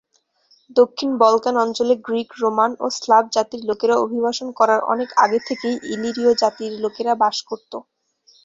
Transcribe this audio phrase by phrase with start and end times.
[0.75, 6.31] দক্ষিণ বলকান অঞ্চলে Greek, Roman ও স্লাভ জাতির লোকেরা অভিবাসন করার অনেক আগে থেকেই ইলিরীয়
[6.41, 7.71] জাতির লোকেরা বাস করত।